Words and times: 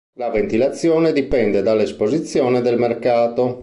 La 0.15 0.31
ventilazione 0.31 1.13
dipende 1.13 1.61
dall’esposizione 1.61 2.61
del 2.61 2.79
mercato. 2.79 3.59